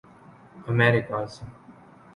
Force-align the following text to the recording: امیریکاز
امیریکاز 0.67 1.41